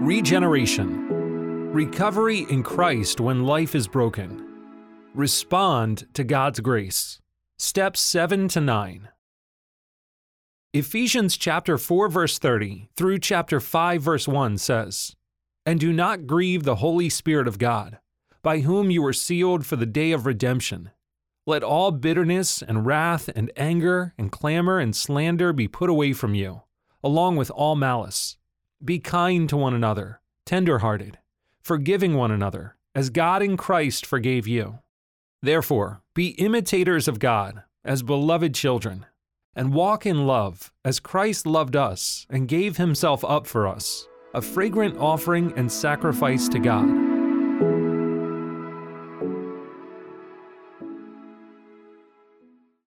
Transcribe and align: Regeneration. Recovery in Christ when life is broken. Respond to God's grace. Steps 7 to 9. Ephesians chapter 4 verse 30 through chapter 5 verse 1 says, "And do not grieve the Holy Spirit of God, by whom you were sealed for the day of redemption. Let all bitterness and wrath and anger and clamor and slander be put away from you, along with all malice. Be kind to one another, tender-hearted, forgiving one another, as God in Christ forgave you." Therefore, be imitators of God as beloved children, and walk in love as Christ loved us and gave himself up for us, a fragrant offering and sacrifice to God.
Regeneration. 0.00 1.72
Recovery 1.72 2.46
in 2.50 2.62
Christ 2.62 3.18
when 3.18 3.44
life 3.44 3.74
is 3.74 3.88
broken. 3.88 4.46
Respond 5.14 6.06
to 6.12 6.22
God's 6.22 6.60
grace. 6.60 7.18
Steps 7.58 7.98
7 8.00 8.46
to 8.48 8.60
9. 8.60 9.08
Ephesians 10.74 11.38
chapter 11.38 11.78
4 11.78 12.08
verse 12.10 12.38
30 12.38 12.90
through 12.94 13.18
chapter 13.18 13.58
5 13.58 14.02
verse 14.02 14.28
1 14.28 14.58
says, 14.58 15.16
"And 15.64 15.80
do 15.80 15.94
not 15.94 16.26
grieve 16.26 16.64
the 16.64 16.76
Holy 16.76 17.08
Spirit 17.08 17.48
of 17.48 17.58
God, 17.58 17.98
by 18.42 18.60
whom 18.60 18.90
you 18.90 19.00
were 19.00 19.14
sealed 19.14 19.64
for 19.64 19.76
the 19.76 19.86
day 19.86 20.12
of 20.12 20.26
redemption. 20.26 20.90
Let 21.46 21.64
all 21.64 21.90
bitterness 21.90 22.60
and 22.60 22.84
wrath 22.84 23.30
and 23.34 23.50
anger 23.56 24.12
and 24.18 24.30
clamor 24.30 24.78
and 24.78 24.94
slander 24.94 25.54
be 25.54 25.66
put 25.68 25.88
away 25.88 26.12
from 26.12 26.34
you, 26.34 26.62
along 27.02 27.36
with 27.36 27.50
all 27.50 27.76
malice. 27.76 28.36
Be 28.84 28.98
kind 28.98 29.48
to 29.48 29.56
one 29.56 29.74
another, 29.74 30.20
tender-hearted, 30.44 31.18
forgiving 31.62 32.14
one 32.14 32.30
another, 32.30 32.76
as 32.94 33.10
God 33.10 33.42
in 33.42 33.56
Christ 33.56 34.06
forgave 34.06 34.46
you." 34.46 34.78
Therefore, 35.42 36.02
be 36.14 36.28
imitators 36.30 37.08
of 37.08 37.18
God 37.18 37.62
as 37.84 38.02
beloved 38.02 38.54
children, 38.54 39.06
and 39.54 39.72
walk 39.72 40.04
in 40.06 40.26
love 40.26 40.72
as 40.84 41.00
Christ 41.00 41.46
loved 41.46 41.76
us 41.76 42.26
and 42.28 42.48
gave 42.48 42.76
himself 42.76 43.24
up 43.24 43.46
for 43.46 43.66
us, 43.66 44.06
a 44.34 44.42
fragrant 44.42 44.98
offering 44.98 45.52
and 45.56 45.70
sacrifice 45.72 46.48
to 46.48 46.58
God. 46.58 47.95